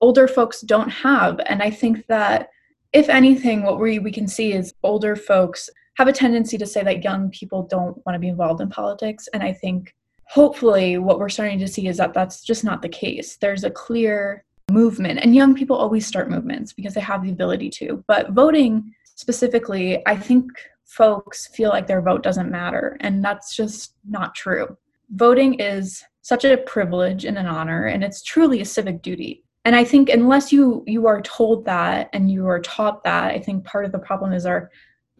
older 0.00 0.26
folks 0.26 0.62
don't 0.62 0.88
have. 0.88 1.40
And 1.46 1.62
I 1.62 1.70
think 1.70 2.06
that 2.08 2.48
if 2.92 3.08
anything, 3.08 3.62
what 3.62 3.78
we, 3.78 3.98
we 4.00 4.10
can 4.10 4.26
see 4.26 4.52
is 4.52 4.74
older 4.82 5.14
folks 5.14 5.70
have 5.96 6.08
a 6.08 6.12
tendency 6.12 6.58
to 6.58 6.66
say 6.66 6.82
that 6.82 7.04
young 7.04 7.30
people 7.30 7.62
don't 7.64 8.04
want 8.04 8.14
to 8.14 8.18
be 8.18 8.28
involved 8.28 8.60
in 8.60 8.68
politics. 8.68 9.28
And 9.32 9.42
I 9.42 9.52
think 9.52 9.94
hopefully 10.30 10.96
what 10.96 11.18
we're 11.18 11.28
starting 11.28 11.58
to 11.58 11.66
see 11.66 11.88
is 11.88 11.96
that 11.96 12.14
that's 12.14 12.42
just 12.42 12.62
not 12.62 12.82
the 12.82 12.88
case. 12.88 13.36
There's 13.36 13.64
a 13.64 13.70
clear 13.70 14.44
movement, 14.70 15.18
and 15.20 15.34
young 15.34 15.56
people 15.56 15.76
always 15.76 16.06
start 16.06 16.30
movements 16.30 16.72
because 16.72 16.94
they 16.94 17.00
have 17.00 17.24
the 17.24 17.32
ability 17.32 17.68
to. 17.70 18.04
But 18.06 18.30
voting 18.30 18.94
specifically, 19.16 20.06
I 20.06 20.16
think 20.16 20.44
folks 20.84 21.48
feel 21.48 21.70
like 21.70 21.88
their 21.88 22.00
vote 22.00 22.22
doesn't 22.22 22.50
matter, 22.50 22.96
and 23.00 23.24
that's 23.24 23.56
just 23.56 23.94
not 24.08 24.36
true. 24.36 24.76
Voting 25.10 25.54
is 25.54 26.04
such 26.22 26.44
a 26.44 26.58
privilege 26.58 27.24
and 27.24 27.36
an 27.36 27.46
honor, 27.46 27.86
and 27.86 28.04
it's 28.04 28.22
truly 28.22 28.60
a 28.60 28.64
civic 28.64 29.02
duty 29.02 29.42
and 29.64 29.76
i 29.76 29.84
think 29.84 30.08
unless 30.08 30.52
you 30.52 30.82
you 30.86 31.06
are 31.06 31.20
told 31.20 31.64
that 31.64 32.08
and 32.12 32.30
you 32.30 32.46
are 32.46 32.60
taught 32.60 33.04
that 33.04 33.32
i 33.32 33.38
think 33.38 33.62
part 33.64 33.84
of 33.84 33.92
the 33.92 33.98
problem 33.98 34.32
is 34.32 34.46
our 34.46 34.70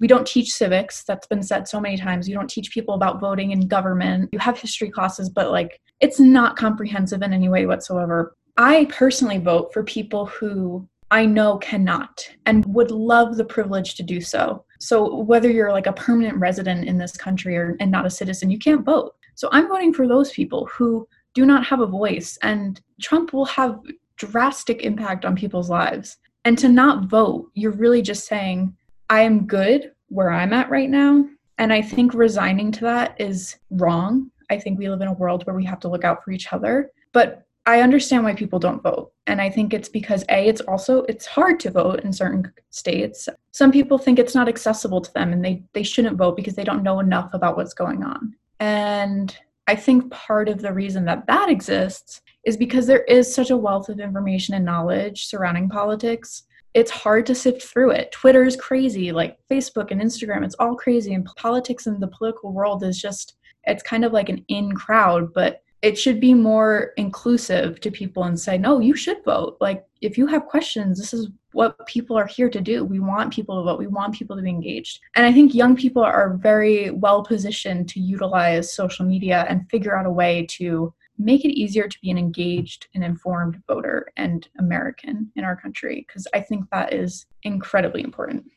we 0.00 0.06
don't 0.06 0.26
teach 0.26 0.50
civics. 0.50 1.04
That's 1.04 1.26
been 1.26 1.42
said 1.42 1.68
so 1.68 1.80
many 1.80 1.96
times. 1.96 2.28
You 2.28 2.34
don't 2.34 2.50
teach 2.50 2.72
people 2.72 2.94
about 2.94 3.20
voting 3.20 3.52
in 3.52 3.68
government. 3.68 4.30
You 4.32 4.38
have 4.38 4.58
history 4.58 4.90
classes 4.90 5.28
but 5.28 5.50
like 5.50 5.80
it's 6.00 6.18
not 6.18 6.56
comprehensive 6.56 7.22
in 7.22 7.32
any 7.32 7.48
way 7.48 7.66
whatsoever. 7.66 8.34
I 8.56 8.86
personally 8.86 9.38
vote 9.38 9.72
for 9.72 9.84
people 9.84 10.26
who 10.26 10.88
i 11.12 11.26
know 11.26 11.58
cannot 11.58 12.28
and 12.46 12.64
would 12.72 12.92
love 12.92 13.36
the 13.36 13.44
privilege 13.44 13.94
to 13.96 14.02
do 14.02 14.20
so. 14.20 14.64
So 14.78 15.16
whether 15.16 15.50
you're 15.50 15.72
like 15.72 15.86
a 15.86 15.92
permanent 15.92 16.38
resident 16.38 16.86
in 16.86 16.98
this 16.98 17.16
country 17.16 17.56
or 17.56 17.76
and 17.80 17.90
not 17.90 18.06
a 18.06 18.10
citizen 18.10 18.50
you 18.50 18.58
can't 18.58 18.84
vote. 18.84 19.14
So 19.34 19.48
i'm 19.52 19.68
voting 19.68 19.92
for 19.92 20.06
those 20.08 20.30
people 20.30 20.68
who 20.72 21.06
do 21.34 21.46
not 21.46 21.64
have 21.66 21.80
a 21.80 21.86
voice 21.86 22.38
and 22.42 22.80
trump 23.00 23.32
will 23.32 23.44
have 23.44 23.80
drastic 24.20 24.82
impact 24.82 25.24
on 25.24 25.34
people's 25.34 25.70
lives. 25.70 26.18
And 26.44 26.56
to 26.58 26.68
not 26.68 27.04
vote, 27.04 27.50
you're 27.54 27.72
really 27.72 28.02
just 28.02 28.26
saying, 28.26 28.76
I 29.10 29.22
am 29.22 29.46
good 29.46 29.92
where 30.08 30.30
I'm 30.30 30.52
at 30.52 30.70
right 30.70 30.88
now. 30.88 31.26
And 31.58 31.72
I 31.72 31.82
think 31.82 32.14
resigning 32.14 32.72
to 32.72 32.80
that 32.82 33.20
is 33.20 33.56
wrong. 33.70 34.30
I 34.48 34.58
think 34.58 34.78
we 34.78 34.88
live 34.88 35.02
in 35.02 35.08
a 35.08 35.12
world 35.12 35.46
where 35.46 35.56
we 35.56 35.64
have 35.66 35.80
to 35.80 35.88
look 35.88 36.04
out 36.04 36.24
for 36.24 36.30
each 36.30 36.52
other. 36.52 36.90
But 37.12 37.44
I 37.66 37.82
understand 37.82 38.24
why 38.24 38.34
people 38.34 38.58
don't 38.58 38.82
vote. 38.82 39.12
And 39.26 39.40
I 39.40 39.50
think 39.50 39.74
it's 39.74 39.88
because 39.88 40.24
A, 40.30 40.48
it's 40.48 40.62
also 40.62 41.02
it's 41.02 41.26
hard 41.26 41.60
to 41.60 41.70
vote 41.70 42.00
in 42.00 42.12
certain 42.12 42.50
states. 42.70 43.28
Some 43.50 43.70
people 43.70 43.98
think 43.98 44.18
it's 44.18 44.34
not 44.34 44.48
accessible 44.48 45.00
to 45.00 45.12
them 45.12 45.32
and 45.32 45.44
they, 45.44 45.62
they 45.74 45.82
shouldn't 45.82 46.16
vote 46.16 46.36
because 46.36 46.54
they 46.54 46.64
don't 46.64 46.82
know 46.82 47.00
enough 47.00 47.34
about 47.34 47.56
what's 47.56 47.74
going 47.74 48.02
on. 48.02 48.34
And 48.60 49.36
I 49.66 49.74
think 49.74 50.10
part 50.10 50.48
of 50.48 50.62
the 50.62 50.72
reason 50.72 51.04
that 51.04 51.26
that 51.26 51.50
exists 51.50 52.22
is 52.44 52.56
because 52.56 52.86
there 52.86 53.04
is 53.04 53.32
such 53.32 53.50
a 53.50 53.56
wealth 53.56 53.88
of 53.88 54.00
information 54.00 54.54
and 54.54 54.64
knowledge 54.64 55.26
surrounding 55.26 55.68
politics. 55.68 56.44
It's 56.74 56.90
hard 56.90 57.26
to 57.26 57.34
sift 57.34 57.62
through 57.62 57.90
it. 57.90 58.12
Twitter 58.12 58.44
is 58.44 58.56
crazy, 58.56 59.12
like 59.12 59.38
Facebook 59.50 59.90
and 59.90 60.00
Instagram, 60.00 60.44
it's 60.44 60.54
all 60.58 60.76
crazy. 60.76 61.14
And 61.14 61.24
politics 61.36 61.86
and 61.86 62.00
the 62.00 62.08
political 62.08 62.52
world 62.52 62.84
is 62.84 63.00
just, 63.00 63.36
it's 63.64 63.82
kind 63.82 64.04
of 64.04 64.12
like 64.12 64.28
an 64.28 64.44
in 64.48 64.72
crowd, 64.72 65.32
but 65.34 65.62
it 65.82 65.98
should 65.98 66.20
be 66.20 66.34
more 66.34 66.92
inclusive 66.96 67.80
to 67.80 67.90
people 67.90 68.24
and 68.24 68.38
say, 68.38 68.58
no, 68.58 68.80
you 68.80 68.94
should 68.94 69.24
vote. 69.24 69.56
Like, 69.60 69.84
if 70.02 70.18
you 70.18 70.26
have 70.26 70.44
questions, 70.44 70.98
this 70.98 71.14
is 71.14 71.28
what 71.52 71.86
people 71.86 72.16
are 72.16 72.26
here 72.26 72.50
to 72.50 72.60
do. 72.60 72.84
We 72.84 73.00
want 73.00 73.32
people 73.32 73.56
to 73.56 73.64
vote. 73.64 73.78
We 73.78 73.86
want 73.86 74.14
people 74.14 74.36
to 74.36 74.42
be 74.42 74.50
engaged. 74.50 75.00
And 75.16 75.24
I 75.24 75.32
think 75.32 75.54
young 75.54 75.74
people 75.74 76.02
are 76.02 76.34
very 76.34 76.90
well 76.90 77.24
positioned 77.24 77.88
to 77.90 78.00
utilize 78.00 78.72
social 78.72 79.06
media 79.06 79.46
and 79.48 79.68
figure 79.70 79.96
out 79.96 80.06
a 80.06 80.10
way 80.10 80.46
to 80.50 80.92
make 81.20 81.44
it 81.44 81.52
easier 81.52 81.86
to 81.86 82.00
be 82.00 82.10
an 82.10 82.16
engaged 82.16 82.86
and 82.94 83.04
informed 83.04 83.62
voter 83.68 84.08
and 84.16 84.48
American 84.58 85.30
in 85.36 85.44
our 85.44 85.54
country, 85.54 86.04
because 86.06 86.26
I 86.32 86.40
think 86.40 86.64
that 86.70 86.94
is 86.94 87.26
incredibly 87.42 88.02
important. 88.02 88.50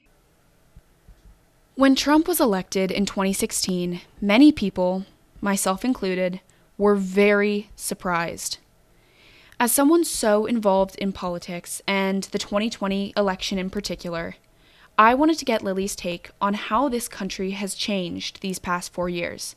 When 1.75 1.93
Trump 1.93 2.27
was 2.27 2.39
elected 2.39 2.89
in 2.89 3.05
2016, 3.05 4.01
many 4.21 4.51
people, 4.51 5.05
myself 5.41 5.83
included, 5.83 6.39
were 6.77 6.95
very 6.95 7.69
surprised. 7.75 8.59
As 9.59 9.71
someone 9.71 10.05
so 10.05 10.45
involved 10.45 10.95
in 10.95 11.11
politics 11.11 11.81
and 11.85 12.23
the 12.25 12.39
2020 12.39 13.13
election 13.17 13.57
in 13.57 13.69
particular, 13.69 14.35
I 14.97 15.15
wanted 15.15 15.37
to 15.39 15.45
get 15.45 15.63
Lily's 15.63 15.95
take 15.95 16.29
on 16.39 16.53
how 16.53 16.87
this 16.87 17.07
country 17.07 17.51
has 17.51 17.75
changed 17.75 18.41
these 18.41 18.59
past 18.59 18.93
four 18.93 19.09
years 19.09 19.55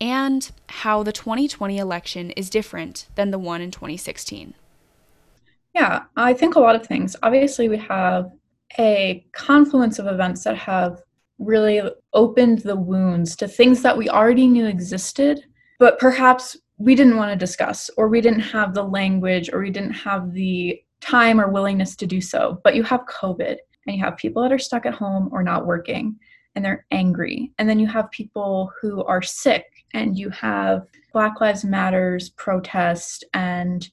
and 0.00 0.50
how 0.68 1.02
the 1.02 1.12
2020 1.12 1.78
election 1.78 2.30
is 2.32 2.50
different 2.50 3.06
than 3.14 3.30
the 3.30 3.38
one 3.38 3.60
in 3.60 3.70
2016. 3.70 4.54
Yeah, 5.74 6.04
I 6.16 6.34
think 6.34 6.54
a 6.54 6.60
lot 6.60 6.76
of 6.76 6.86
things. 6.86 7.16
Obviously, 7.22 7.68
we 7.68 7.78
have 7.78 8.30
a 8.78 9.24
confluence 9.32 9.98
of 9.98 10.06
events 10.06 10.44
that 10.44 10.56
have 10.56 11.02
really 11.38 11.82
opened 12.12 12.60
the 12.60 12.76
wounds 12.76 13.34
to 13.36 13.48
things 13.48 13.82
that 13.82 13.96
we 13.96 14.08
already 14.08 14.46
knew 14.46 14.66
existed, 14.66 15.44
but 15.78 15.98
perhaps 15.98 16.56
we 16.78 16.94
didn't 16.94 17.16
want 17.16 17.32
to 17.32 17.36
discuss, 17.36 17.90
or 17.96 18.08
we 18.08 18.20
didn't 18.20 18.40
have 18.40 18.74
the 18.74 18.82
language, 18.82 19.50
or 19.52 19.60
we 19.60 19.70
didn't 19.70 19.92
have 19.92 20.32
the 20.32 20.80
time 21.00 21.40
or 21.40 21.50
willingness 21.50 21.96
to 21.96 22.06
do 22.06 22.20
so. 22.20 22.60
But 22.64 22.74
you 22.74 22.82
have 22.84 23.06
COVID, 23.06 23.56
and 23.86 23.96
you 23.96 24.02
have 24.02 24.16
people 24.16 24.42
that 24.42 24.52
are 24.52 24.58
stuck 24.58 24.86
at 24.86 24.94
home 24.94 25.28
or 25.32 25.42
not 25.42 25.66
working, 25.66 26.16
and 26.54 26.64
they're 26.64 26.86
angry. 26.90 27.52
And 27.58 27.68
then 27.68 27.78
you 27.78 27.86
have 27.88 28.10
people 28.10 28.72
who 28.80 29.04
are 29.04 29.22
sick, 29.22 29.64
and 29.94 30.18
you 30.18 30.30
have 30.30 30.86
Black 31.12 31.40
Lives 31.40 31.64
Matters 31.64 32.30
protest 32.30 33.24
and 33.32 33.88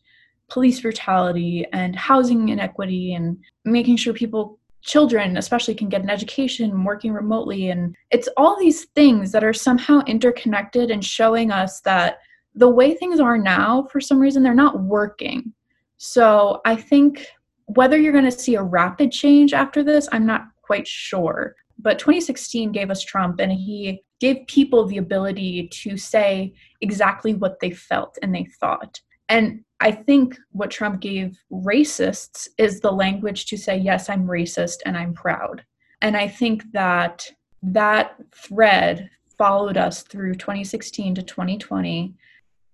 police 0.50 0.81
brutality 0.81 1.65
and 1.72 1.96
housing 1.96 2.50
inequity 2.50 3.13
and 3.13 3.38
making 3.63 3.96
sure 3.96 4.13
people 4.13 4.60
children 4.81 5.38
especially 5.38 5.75
can 5.75 5.88
get 5.88 6.01
an 6.01 6.10
education 6.10 6.84
working 6.84 7.13
remotely 7.13 7.70
and 7.70 7.96
it's 8.10 8.27
all 8.36 8.60
these 8.60 8.86
things 8.96 9.31
that 9.31 9.43
are 9.43 9.53
somehow 9.53 10.01
interconnected 10.08 10.89
and 10.89 11.05
showing 11.05 11.51
us 11.51 11.81
that 11.81 12.17
the 12.55 12.70
way 12.70 12.93
things 12.93 13.20
are 13.20 13.38
now, 13.38 13.88
for 13.91 14.01
some 14.01 14.20
reason, 14.20 14.43
they're 14.43 14.53
not 14.53 14.81
working. 14.81 15.53
So 15.98 16.62
I 16.65 16.75
think 16.75 17.27
whether 17.65 17.98
you're 17.98 18.12
going 18.12 18.25
to 18.25 18.31
see 18.31 18.55
a 18.55 18.63
rapid 18.63 19.12
change 19.12 19.53
after 19.53 19.84
this, 19.84 20.10
I'm 20.12 20.25
not 20.25 20.48
quite 20.62 20.88
sure. 20.88 21.55
But 21.79 22.00
2016 22.00 22.72
gave 22.72 22.91
us 22.91 23.03
Trump, 23.03 23.39
and 23.39 23.51
he 23.51 24.03
gave 24.21 24.47
people 24.47 24.85
the 24.85 24.97
ability 24.97 25.67
to 25.67 25.97
say 25.97 26.53
exactly 26.79 27.33
what 27.33 27.59
they 27.59 27.71
felt 27.71 28.17
and 28.21 28.33
they 28.33 28.45
thought. 28.59 29.01
And 29.27 29.65
I 29.81 29.91
think 29.91 30.37
what 30.51 30.71
Trump 30.71 31.01
gave 31.01 31.37
racists 31.51 32.47
is 32.57 32.79
the 32.79 32.91
language 32.91 33.47
to 33.47 33.57
say, 33.57 33.77
yes, 33.77 34.09
I'm 34.09 34.27
racist 34.27 34.77
and 34.85 34.95
I'm 34.95 35.13
proud. 35.13 35.65
And 36.01 36.15
I 36.15 36.27
think 36.27 36.63
that 36.71 37.27
that 37.63 38.15
thread 38.33 39.09
followed 39.37 39.75
us 39.77 40.03
through 40.03 40.35
2016 40.35 41.15
to 41.15 41.23
2020 41.23 42.15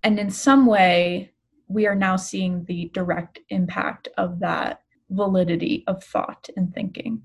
and 0.03 0.19
in 0.19 0.29
some 0.29 0.65
way, 0.65 1.33
we 1.67 1.85
are 1.85 1.95
now 1.95 2.15
seeing 2.15 2.63
the 2.65 2.89
direct 2.93 3.39
impact 3.49 4.07
of 4.17 4.39
that 4.39 4.81
validity 5.09 5.83
of 5.87 6.03
thought 6.03 6.49
and 6.55 6.73
thinking. 6.73 7.21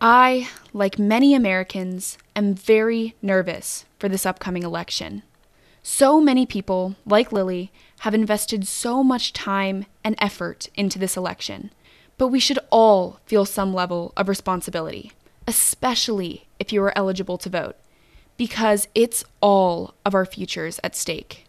I, 0.00 0.48
like 0.72 0.98
many 0.98 1.34
Americans, 1.34 2.18
am 2.34 2.54
very 2.54 3.14
nervous 3.22 3.86
for 3.98 4.08
this 4.08 4.26
upcoming 4.26 4.62
election. 4.62 5.22
So 5.82 6.20
many 6.20 6.44
people, 6.44 6.96
like 7.06 7.32
Lily, 7.32 7.72
have 8.00 8.12
invested 8.14 8.66
so 8.66 9.02
much 9.02 9.32
time 9.32 9.86
and 10.04 10.14
effort 10.18 10.68
into 10.74 10.98
this 10.98 11.16
election, 11.16 11.70
but 12.18 12.28
we 12.28 12.40
should 12.40 12.58
all 12.70 13.20
feel 13.24 13.44
some 13.44 13.72
level 13.72 14.12
of 14.16 14.28
responsibility, 14.28 15.12
especially 15.46 16.46
if 16.58 16.72
you 16.72 16.82
are 16.82 16.96
eligible 16.96 17.38
to 17.38 17.48
vote 17.48 17.76
because 18.36 18.88
it's 18.94 19.24
all 19.40 19.94
of 20.04 20.14
our 20.14 20.26
futures 20.26 20.78
at 20.84 20.94
stake. 20.94 21.46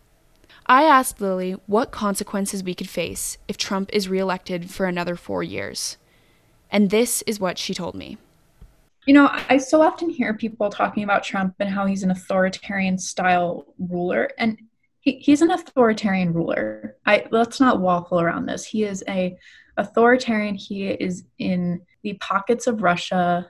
I 0.65 0.83
asked 0.83 1.21
Lily 1.21 1.53
what 1.65 1.91
consequences 1.91 2.63
we 2.63 2.75
could 2.75 2.89
face 2.89 3.37
if 3.47 3.57
Trump 3.57 3.89
is 3.93 4.09
reelected 4.09 4.69
for 4.69 4.85
another 4.85 5.15
four 5.15 5.43
years. 5.43 5.97
And 6.69 6.89
this 6.89 7.21
is 7.23 7.39
what 7.39 7.57
she 7.57 7.73
told 7.73 7.95
me. 7.95 8.17
You 9.07 9.13
know, 9.13 9.29
I 9.49 9.57
so 9.57 9.81
often 9.81 10.09
hear 10.09 10.33
people 10.33 10.69
talking 10.69 11.03
about 11.03 11.23
Trump 11.23 11.55
and 11.59 11.69
how 11.69 11.85
he's 11.85 12.03
an 12.03 12.11
authoritarian 12.11 12.97
style 12.97 13.65
ruler. 13.79 14.29
And 14.37 14.59
he, 14.99 15.13
he's 15.13 15.41
an 15.41 15.49
authoritarian 15.49 16.33
ruler. 16.33 16.97
I 17.05 17.25
let's 17.31 17.59
not 17.59 17.79
waffle 17.79 18.19
around 18.19 18.45
this. 18.45 18.65
He 18.65 18.83
is 18.83 19.03
a 19.07 19.37
authoritarian. 19.77 20.55
He 20.55 20.89
is 20.89 21.23
in 21.39 21.81
the 22.03 22.13
pockets 22.13 22.67
of 22.67 22.83
Russia. 22.83 23.49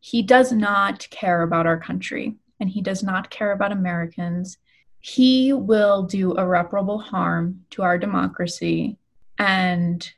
He 0.00 0.22
does 0.22 0.52
not 0.52 1.08
care 1.10 1.42
about 1.42 1.66
our 1.66 1.78
country 1.78 2.36
and 2.60 2.68
he 2.68 2.82
does 2.82 3.02
not 3.02 3.30
care 3.30 3.52
about 3.52 3.72
Americans, 3.72 4.58
he 5.00 5.52
will 5.52 6.02
do 6.02 6.36
irreparable 6.36 6.98
harm 6.98 7.64
to 7.70 7.82
our 7.82 7.98
democracy 7.98 8.96
and 9.38 10.10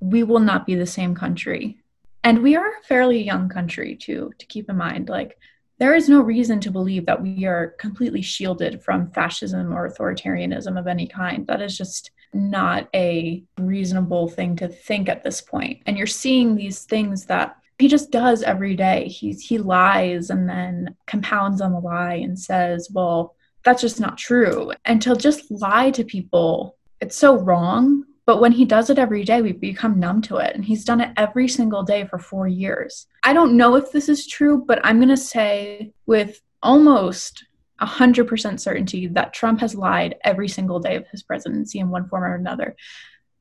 we 0.00 0.22
will 0.22 0.40
not 0.40 0.66
be 0.66 0.74
the 0.74 0.86
same 0.86 1.14
country. 1.14 1.78
And 2.24 2.42
we 2.42 2.56
are 2.56 2.68
a 2.68 2.82
fairly 2.88 3.22
young 3.22 3.48
country 3.48 3.94
too, 3.94 4.32
to 4.38 4.46
keep 4.46 4.68
in 4.68 4.76
mind. 4.76 5.08
Like, 5.08 5.38
there 5.78 5.94
is 5.94 6.08
no 6.08 6.20
reason 6.20 6.60
to 6.60 6.70
believe 6.70 7.06
that 7.06 7.22
we 7.22 7.44
are 7.44 7.74
completely 7.78 8.22
shielded 8.22 8.82
from 8.82 9.10
fascism 9.10 9.72
or 9.72 9.88
authoritarianism 9.88 10.78
of 10.78 10.86
any 10.86 11.06
kind. 11.06 11.46
That 11.46 11.60
is 11.60 11.76
just 11.76 12.10
not 12.32 12.88
a 12.94 13.44
reasonable 13.58 14.28
thing 14.28 14.56
to 14.56 14.68
think 14.68 15.08
at 15.08 15.22
this 15.22 15.40
point. 15.40 15.82
And 15.86 15.98
you're 15.98 16.06
seeing 16.06 16.54
these 16.54 16.84
things 16.84 17.26
that 17.26 17.56
he 17.78 17.88
just 17.88 18.10
does 18.10 18.42
every 18.42 18.76
day. 18.76 19.08
He's 19.08 19.42
he 19.42 19.58
lies 19.58 20.30
and 20.30 20.48
then 20.48 20.96
compounds 21.06 21.60
on 21.60 21.72
the 21.72 21.80
lie 21.80 22.14
and 22.14 22.38
says, 22.38 22.88
"Well, 22.92 23.34
that's 23.64 23.82
just 23.82 24.00
not 24.00 24.16
true." 24.16 24.72
And 24.84 25.02
to 25.02 25.16
just 25.16 25.50
lie 25.50 25.90
to 25.90 26.04
people, 26.04 26.76
it's 27.00 27.16
so 27.16 27.36
wrong. 27.36 28.04
But 28.26 28.40
when 28.40 28.52
he 28.52 28.64
does 28.64 28.88
it 28.88 28.98
every 28.98 29.24
day, 29.24 29.42
we 29.42 29.52
become 29.52 30.00
numb 30.00 30.22
to 30.22 30.36
it. 30.36 30.54
And 30.54 30.64
he's 30.64 30.84
done 30.84 31.00
it 31.00 31.12
every 31.16 31.48
single 31.48 31.82
day 31.82 32.06
for 32.06 32.18
four 32.18 32.48
years. 32.48 33.06
I 33.22 33.32
don't 33.32 33.56
know 33.56 33.76
if 33.76 33.92
this 33.92 34.08
is 34.08 34.26
true, 34.26 34.64
but 34.66 34.80
I'm 34.82 34.98
going 34.98 35.08
to 35.10 35.16
say 35.16 35.92
with 36.06 36.40
almost 36.62 37.44
100% 37.80 38.60
certainty 38.60 39.06
that 39.08 39.34
Trump 39.34 39.60
has 39.60 39.74
lied 39.74 40.16
every 40.24 40.48
single 40.48 40.80
day 40.80 40.96
of 40.96 41.06
his 41.08 41.22
presidency 41.22 41.78
in 41.78 41.90
one 41.90 42.08
form 42.08 42.24
or 42.24 42.34
another. 42.34 42.76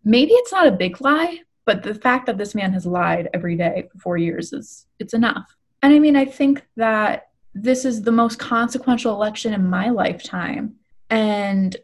Maybe 0.03 0.33
it's 0.33 0.51
not 0.51 0.67
a 0.67 0.71
big 0.71 0.99
lie, 0.99 1.41
but 1.65 1.83
the 1.83 1.95
fact 1.95 2.25
that 2.25 2.37
this 2.37 2.53
man 2.53 2.73
has 2.73 2.85
lied 2.85 3.29
every 3.33 3.55
day 3.55 3.87
for 3.91 3.99
four 3.99 4.17
years 4.17 4.51
is 4.51 4.85
it's 4.99 5.13
enough. 5.13 5.55
And 5.81 5.93
I 5.93 5.99
mean, 5.99 6.15
I 6.15 6.25
think 6.25 6.65
that 6.75 7.29
this 7.53 7.85
is 7.85 8.01
the 8.01 8.11
most 8.11 8.39
consequential 8.39 9.13
election 9.13 9.53
in 9.53 9.69
my 9.69 9.89
lifetime. 9.89 10.75
And 11.09 11.75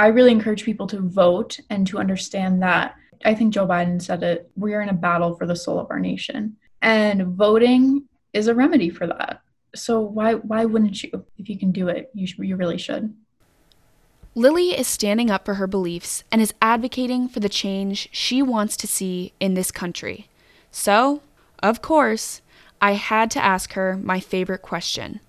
I 0.00 0.06
really 0.06 0.32
encourage 0.32 0.64
people 0.64 0.86
to 0.86 1.00
vote 1.00 1.60
and 1.68 1.86
to 1.88 1.98
understand 1.98 2.62
that. 2.62 2.94
I 3.22 3.34
think 3.34 3.52
Joe 3.52 3.66
Biden 3.66 4.00
said 4.00 4.22
it 4.22 4.50
we 4.56 4.72
are 4.72 4.80
in 4.80 4.88
a 4.88 4.94
battle 4.94 5.34
for 5.34 5.46
the 5.46 5.54
soul 5.54 5.78
of 5.78 5.88
our 5.90 6.00
nation. 6.00 6.56
And 6.80 7.26
voting 7.36 8.08
is 8.32 8.46
a 8.46 8.54
remedy 8.54 8.88
for 8.88 9.06
that. 9.06 9.42
So 9.74 10.00
why 10.00 10.36
why 10.36 10.64
wouldn't 10.64 11.02
you? 11.02 11.26
If 11.36 11.50
you 11.50 11.58
can 11.58 11.70
do 11.70 11.88
it, 11.88 12.10
you, 12.14 12.26
you 12.42 12.56
really 12.56 12.78
should. 12.78 13.14
Lily 14.34 14.70
is 14.70 14.88
standing 14.88 15.30
up 15.30 15.44
for 15.44 15.54
her 15.54 15.66
beliefs 15.66 16.24
and 16.32 16.40
is 16.40 16.54
advocating 16.62 17.28
for 17.28 17.40
the 17.40 17.50
change 17.50 18.08
she 18.10 18.40
wants 18.40 18.78
to 18.78 18.86
see 18.86 19.34
in 19.38 19.52
this 19.52 19.70
country. 19.70 20.28
So, 20.70 21.20
of 21.62 21.82
course, 21.82 22.40
I 22.80 22.92
had 22.92 23.30
to 23.32 23.44
ask 23.44 23.74
her 23.74 23.98
my 23.98 24.18
favorite 24.18 24.62
question 24.62 25.20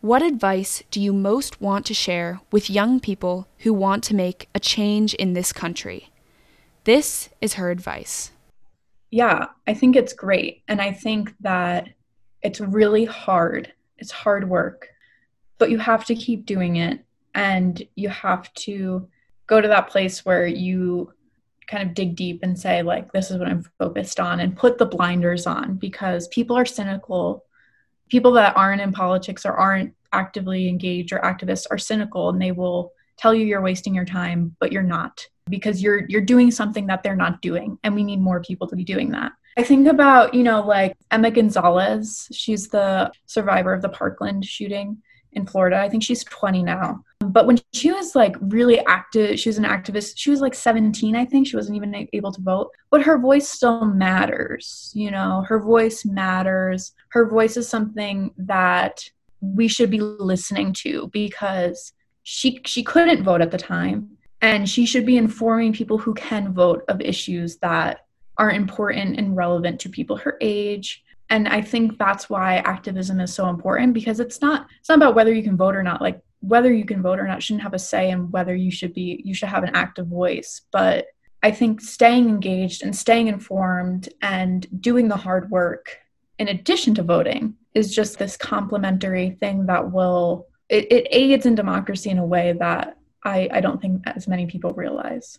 What 0.00 0.22
advice 0.22 0.82
do 0.90 1.00
you 1.00 1.12
most 1.12 1.60
want 1.60 1.86
to 1.86 1.94
share 1.94 2.40
with 2.52 2.70
young 2.70 3.00
people 3.00 3.48
who 3.58 3.72
want 3.72 4.04
to 4.04 4.14
make 4.14 4.48
a 4.54 4.60
change 4.60 5.14
in 5.14 5.32
this 5.32 5.52
country? 5.52 6.10
This 6.84 7.30
is 7.40 7.54
her 7.54 7.70
advice. 7.70 8.30
Yeah, 9.10 9.46
I 9.66 9.74
think 9.74 9.96
it's 9.96 10.12
great. 10.12 10.62
And 10.68 10.80
I 10.80 10.92
think 10.92 11.34
that 11.40 11.88
it's 12.42 12.60
really 12.60 13.04
hard. 13.04 13.72
It's 13.98 14.12
hard 14.12 14.48
work, 14.48 14.88
but 15.58 15.70
you 15.70 15.78
have 15.78 16.04
to 16.06 16.14
keep 16.14 16.46
doing 16.46 16.76
it 16.76 17.04
and 17.34 17.82
you 17.94 18.08
have 18.08 18.52
to 18.54 19.08
go 19.46 19.60
to 19.60 19.68
that 19.68 19.88
place 19.88 20.24
where 20.24 20.46
you 20.46 21.12
kind 21.66 21.88
of 21.88 21.94
dig 21.94 22.14
deep 22.14 22.40
and 22.42 22.58
say 22.58 22.82
like 22.82 23.10
this 23.12 23.30
is 23.30 23.38
what 23.38 23.48
i'm 23.48 23.64
focused 23.78 24.20
on 24.20 24.38
and 24.38 24.56
put 24.56 24.78
the 24.78 24.86
blinders 24.86 25.46
on 25.46 25.74
because 25.74 26.28
people 26.28 26.56
are 26.56 26.64
cynical 26.64 27.44
people 28.08 28.32
that 28.32 28.56
aren't 28.56 28.80
in 28.80 28.92
politics 28.92 29.44
or 29.44 29.52
aren't 29.52 29.94
actively 30.12 30.68
engaged 30.68 31.12
or 31.12 31.18
activists 31.20 31.66
are 31.70 31.78
cynical 31.78 32.28
and 32.28 32.40
they 32.40 32.52
will 32.52 32.92
tell 33.18 33.34
you 33.34 33.44
you're 33.44 33.62
wasting 33.62 33.94
your 33.94 34.04
time 34.04 34.54
but 34.60 34.72
you're 34.72 34.82
not 34.82 35.26
because 35.48 35.82
you're 35.82 36.06
you're 36.08 36.20
doing 36.20 36.50
something 36.50 36.86
that 36.86 37.02
they're 37.02 37.16
not 37.16 37.42
doing 37.42 37.78
and 37.82 37.94
we 37.94 38.04
need 38.04 38.20
more 38.20 38.40
people 38.40 38.66
to 38.66 38.76
be 38.76 38.84
doing 38.84 39.10
that 39.10 39.32
i 39.56 39.62
think 39.62 39.86
about 39.88 40.32
you 40.32 40.42
know 40.42 40.64
like 40.64 40.96
emma 41.10 41.30
gonzalez 41.30 42.28
she's 42.32 42.68
the 42.68 43.10
survivor 43.26 43.72
of 43.72 43.82
the 43.82 43.88
parkland 43.88 44.44
shooting 44.44 45.02
in 45.36 45.46
Florida. 45.46 45.78
I 45.78 45.88
think 45.88 46.02
she's 46.02 46.24
20 46.24 46.64
now. 46.64 47.04
But 47.36 47.46
when 47.46 47.58
she 47.74 47.92
was 47.92 48.14
like 48.14 48.34
really 48.40 48.80
active, 48.86 49.38
she 49.38 49.50
was 49.50 49.58
an 49.58 49.64
activist. 49.64 50.14
She 50.16 50.30
was 50.30 50.40
like 50.40 50.54
17, 50.54 51.14
I 51.14 51.26
think. 51.26 51.46
She 51.46 51.56
wasn't 51.56 51.76
even 51.76 52.08
able 52.14 52.32
to 52.32 52.40
vote. 52.40 52.70
But 52.90 53.02
her 53.02 53.18
voice 53.18 53.46
still 53.46 53.84
matters. 53.84 54.90
You 54.94 55.10
know, 55.10 55.44
her 55.46 55.60
voice 55.60 56.06
matters. 56.06 56.92
Her 57.10 57.28
voice 57.28 57.58
is 57.58 57.68
something 57.68 58.30
that 58.38 59.06
we 59.42 59.68
should 59.68 59.90
be 59.90 60.00
listening 60.00 60.72
to 60.84 61.08
because 61.08 61.92
she 62.22 62.58
she 62.64 62.82
couldn't 62.82 63.22
vote 63.22 63.42
at 63.42 63.50
the 63.50 63.58
time 63.58 64.16
and 64.40 64.66
she 64.66 64.86
should 64.86 65.04
be 65.04 65.18
informing 65.18 65.74
people 65.74 65.98
who 65.98 66.14
can 66.14 66.54
vote 66.54 66.84
of 66.88 67.02
issues 67.02 67.58
that 67.58 68.06
are 68.38 68.50
important 68.50 69.18
and 69.18 69.36
relevant 69.36 69.78
to 69.80 69.90
people 69.90 70.16
her 70.16 70.38
age 70.40 71.04
and 71.30 71.46
i 71.48 71.60
think 71.60 71.98
that's 71.98 72.28
why 72.28 72.56
activism 72.56 73.20
is 73.20 73.32
so 73.32 73.48
important 73.48 73.94
because 73.94 74.20
it's 74.20 74.40
not 74.40 74.66
it's 74.80 74.88
not 74.88 74.98
about 74.98 75.14
whether 75.14 75.32
you 75.32 75.42
can 75.42 75.56
vote 75.56 75.76
or 75.76 75.82
not 75.82 76.02
like 76.02 76.20
whether 76.46 76.72
you 76.72 76.84
can 76.84 77.02
vote 77.02 77.18
or 77.18 77.26
not 77.26 77.42
shouldn't 77.42 77.62
have 77.62 77.74
a 77.74 77.78
say 77.78 78.10
in 78.10 78.30
whether 78.30 78.54
you 78.54 78.70
should 78.70 78.94
be 78.94 79.20
you 79.24 79.34
should 79.34 79.48
have 79.48 79.64
an 79.64 79.74
active 79.74 80.06
voice. 80.06 80.62
But 80.72 81.06
i 81.42 81.50
think 81.50 81.82
staying 81.82 82.30
engaged 82.30 82.82
and 82.82 82.96
staying 82.96 83.26
informed 83.26 84.08
and 84.22 84.66
doing 84.80 85.06
the 85.08 85.16
hard 85.16 85.50
work 85.50 85.98
in 86.38 86.48
addition 86.48 86.94
to 86.94 87.02
voting 87.02 87.54
is 87.74 87.94
just 87.94 88.18
this 88.18 88.36
complementary 88.36 89.30
thing 89.30 89.66
that 89.66 89.92
will 89.92 90.48
it, 90.68 90.90
it 90.90 91.06
aids 91.10 91.46
in 91.46 91.54
democracy 91.54 92.10
in 92.10 92.18
a 92.18 92.26
way 92.26 92.54
that 92.58 92.96
I, 93.22 93.48
I 93.52 93.60
don't 93.60 93.80
think 93.80 94.02
as 94.06 94.28
many 94.28 94.46
people 94.46 94.72
realize. 94.72 95.38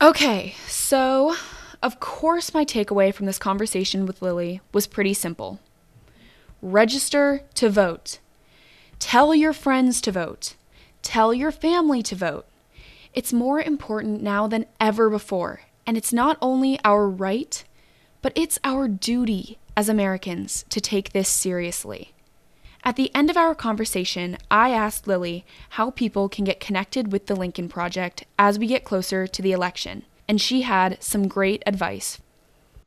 Okay, 0.00 0.54
so 0.66 1.36
of 1.82 2.00
course, 2.00 2.54
my 2.54 2.64
takeaway 2.64 3.12
from 3.12 3.26
this 3.26 3.38
conversation 3.38 4.06
with 4.06 4.22
Lily 4.22 4.60
was 4.72 4.86
pretty 4.86 5.14
simple. 5.14 5.60
Register 6.60 7.42
to 7.54 7.68
vote. 7.68 8.18
Tell 9.02 9.34
your 9.34 9.52
friends 9.52 10.00
to 10.02 10.12
vote. 10.12 10.54
Tell 11.02 11.34
your 11.34 11.50
family 11.50 12.04
to 12.04 12.14
vote. 12.14 12.46
It's 13.12 13.32
more 13.32 13.60
important 13.60 14.22
now 14.22 14.46
than 14.46 14.64
ever 14.80 15.10
before, 15.10 15.62
and 15.84 15.96
it's 15.96 16.12
not 16.12 16.38
only 16.40 16.78
our 16.84 17.08
right, 17.08 17.64
but 18.22 18.32
it's 18.36 18.60
our 18.62 18.86
duty 18.86 19.58
as 19.76 19.88
Americans 19.88 20.64
to 20.70 20.80
take 20.80 21.10
this 21.10 21.28
seriously. 21.28 22.12
At 22.84 22.94
the 22.94 23.12
end 23.12 23.28
of 23.28 23.36
our 23.36 23.56
conversation, 23.56 24.38
I 24.52 24.70
asked 24.70 25.08
Lily 25.08 25.44
how 25.70 25.90
people 25.90 26.28
can 26.28 26.44
get 26.44 26.60
connected 26.60 27.10
with 27.10 27.26
the 27.26 27.36
Lincoln 27.36 27.68
Project 27.68 28.24
as 28.38 28.56
we 28.56 28.68
get 28.68 28.84
closer 28.84 29.26
to 29.26 29.42
the 29.42 29.52
election 29.52 30.04
and 30.28 30.40
she 30.40 30.62
had 30.62 31.02
some 31.02 31.26
great 31.26 31.62
advice. 31.66 32.20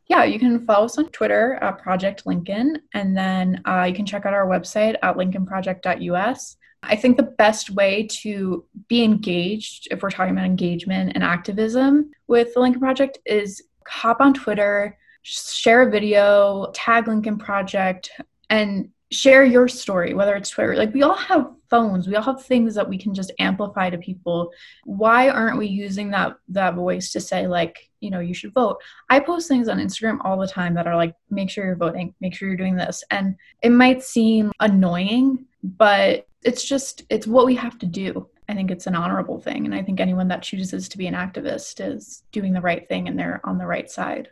Yeah, 0.07 0.23
you 0.23 0.37
can 0.37 0.65
follow 0.65 0.85
us 0.85 0.97
on 0.97 1.09
Twitter 1.09 1.55
at 1.61 1.79
Project 1.79 2.25
Lincoln, 2.25 2.81
and 2.93 3.17
then 3.17 3.61
uh, 3.65 3.83
you 3.83 3.95
can 3.95 4.05
check 4.05 4.25
out 4.25 4.33
our 4.33 4.45
website 4.45 4.95
at 5.01 5.15
lincolnproject.us. 5.15 6.57
I 6.83 6.95
think 6.95 7.17
the 7.17 7.23
best 7.23 7.71
way 7.71 8.07
to 8.21 8.65
be 8.87 9.03
engaged, 9.03 9.87
if 9.89 10.03
we're 10.03 10.11
talking 10.11 10.33
about 10.33 10.45
engagement 10.45 11.13
and 11.15 11.23
activism 11.23 12.11
with 12.27 12.53
the 12.53 12.59
Lincoln 12.59 12.81
Project, 12.81 13.17
is 13.25 13.63
hop 13.87 14.21
on 14.21 14.35
Twitter, 14.35 14.95
share 15.23 15.87
a 15.87 15.89
video, 15.89 16.71
tag 16.75 17.07
Lincoln 17.07 17.39
Project, 17.39 18.11
and 18.51 18.89
share 19.11 19.43
your 19.43 19.67
story, 19.67 20.13
whether 20.13 20.35
it's 20.35 20.51
Twitter. 20.51 20.75
Like 20.75 20.93
we 20.93 21.01
all 21.01 21.15
have 21.15 21.51
phones, 21.75 22.07
we 22.07 22.15
all 22.15 22.23
have 22.23 22.43
things 22.43 22.73
that 22.75 22.87
we 22.87 22.97
can 22.97 23.13
just 23.13 23.33
amplify 23.37 23.89
to 23.89 23.97
people. 23.97 24.51
Why 24.85 25.29
aren't 25.29 25.57
we 25.57 25.67
using 25.67 26.09
that 26.11 26.37
that 26.49 26.75
voice 26.75 27.11
to 27.11 27.19
say 27.19 27.47
like, 27.47 27.89
you 27.99 28.09
know, 28.09 28.21
you 28.21 28.33
should 28.33 28.53
vote? 28.53 28.77
I 29.09 29.19
post 29.19 29.49
things 29.49 29.67
on 29.67 29.79
Instagram 29.79 30.19
all 30.23 30.37
the 30.37 30.47
time 30.47 30.73
that 30.75 30.87
are 30.87 30.95
like, 30.95 31.15
make 31.29 31.49
sure 31.49 31.65
you're 31.65 31.75
voting, 31.75 32.13
make 32.21 32.33
sure 32.33 32.47
you're 32.47 32.57
doing 32.57 32.77
this. 32.77 33.03
And 33.11 33.35
it 33.61 33.71
might 33.71 34.03
seem 34.03 34.53
annoying, 34.61 35.45
but 35.63 36.27
it's 36.43 36.63
just 36.63 37.03
it's 37.09 37.27
what 37.27 37.45
we 37.45 37.55
have 37.55 37.77
to 37.79 37.85
do. 37.85 38.29
I 38.47 38.53
think 38.53 38.71
it's 38.71 38.87
an 38.87 38.95
honorable 38.95 39.39
thing. 39.39 39.65
And 39.65 39.75
I 39.75 39.81
think 39.81 39.99
anyone 39.99 40.29
that 40.29 40.43
chooses 40.43 40.87
to 40.89 40.97
be 40.97 41.07
an 41.07 41.15
activist 41.15 41.85
is 41.85 42.23
doing 42.31 42.53
the 42.53 42.61
right 42.61 42.87
thing 42.87 43.07
and 43.07 43.19
they're 43.19 43.41
on 43.43 43.57
the 43.57 43.65
right 43.65 43.89
side. 43.89 44.29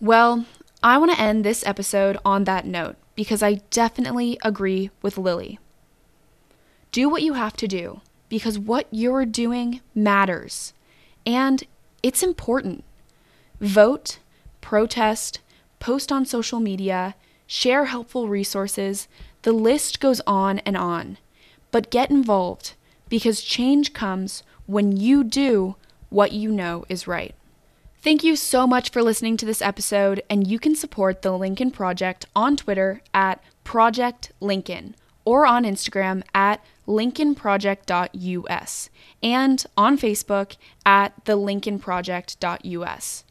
Well, 0.00 0.44
I 0.82 0.96
want 0.98 1.10
to 1.12 1.20
end 1.20 1.44
this 1.44 1.66
episode 1.66 2.18
on 2.24 2.44
that 2.44 2.66
note 2.66 2.96
because 3.16 3.42
I 3.42 3.54
definitely 3.70 4.38
agree 4.44 4.90
with 5.02 5.18
Lily. 5.18 5.58
Do 6.92 7.08
what 7.08 7.22
you 7.22 7.34
have 7.34 7.56
to 7.58 7.68
do 7.68 8.00
because 8.28 8.58
what 8.58 8.86
you're 8.90 9.26
doing 9.26 9.80
matters 9.94 10.72
and 11.26 11.62
it's 12.02 12.22
important. 12.22 12.84
Vote, 13.60 14.18
protest, 14.60 15.40
post 15.78 16.10
on 16.10 16.24
social 16.24 16.60
media, 16.60 17.14
share 17.46 17.86
helpful 17.86 18.28
resources. 18.28 19.06
The 19.42 19.52
list 19.52 20.00
goes 20.00 20.20
on 20.26 20.60
and 20.60 20.76
on. 20.76 21.18
But 21.70 21.90
get 21.90 22.10
involved 22.10 22.74
because 23.08 23.42
change 23.42 23.92
comes 23.92 24.42
when 24.66 24.96
you 24.96 25.24
do 25.24 25.76
what 26.08 26.32
you 26.32 26.50
know 26.50 26.84
is 26.88 27.06
right. 27.06 27.34
Thank 28.02 28.24
you 28.24 28.34
so 28.34 28.66
much 28.66 28.90
for 28.90 29.02
listening 29.02 29.36
to 29.36 29.46
this 29.46 29.60
episode, 29.60 30.22
and 30.30 30.46
you 30.46 30.58
can 30.58 30.74
support 30.74 31.20
the 31.20 31.36
Lincoln 31.36 31.70
Project 31.70 32.24
on 32.34 32.56
Twitter 32.56 33.02
at 33.12 33.44
Project 33.62 34.32
Lincoln 34.40 34.96
or 35.26 35.44
on 35.44 35.64
Instagram 35.64 36.22
at 36.34 36.64
lincolnproject.us 36.90 38.90
and 39.22 39.64
on 39.76 39.96
Facebook 39.96 40.56
at 40.84 41.24
thelincolnproject.us. 41.24 43.24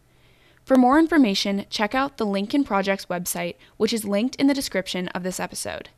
For 0.63 0.77
more 0.77 0.99
information, 0.99 1.65
check 1.69 1.93
out 1.93 2.17
the 2.17 2.25
Lincoln 2.25 2.63
Project's 2.63 3.07
website, 3.07 3.55
which 3.77 3.91
is 3.91 4.05
linked 4.05 4.37
in 4.37 4.47
the 4.47 4.53
description 4.53 5.09
of 5.09 5.23
this 5.23 5.39
episode. 5.39 5.89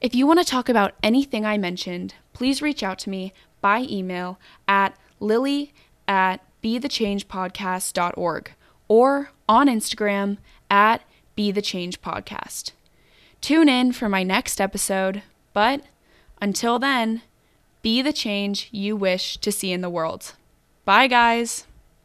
If 0.00 0.14
you 0.14 0.26
want 0.26 0.38
to 0.38 0.44
talk 0.44 0.68
about 0.68 0.94
anything 1.02 1.44
I 1.44 1.58
mentioned, 1.58 2.14
please 2.32 2.62
reach 2.62 2.82
out 2.82 2.98
to 3.00 3.10
me 3.10 3.34
by 3.60 3.80
email 3.80 4.38
at 4.68 4.96
lily 5.20 5.74
at 6.06 6.40
bethechangepodcast.org 6.62 8.52
or 8.88 9.30
on 9.48 9.68
Instagram 9.68 10.38
at 10.70 11.02
bethechangepodcast. 11.36 12.72
Tune 13.40 13.68
in 13.68 13.92
for 13.92 14.08
my 14.08 14.22
next 14.22 14.60
episode, 14.60 15.22
but 15.52 15.82
until 16.40 16.78
then, 16.78 17.22
be 17.82 18.02
the 18.02 18.12
change 18.12 18.68
you 18.72 18.96
wish 18.96 19.36
to 19.38 19.52
see 19.52 19.72
in 19.72 19.80
the 19.80 19.90
world. 19.90 20.34
Bye, 20.84 21.06
guys. 21.06 21.66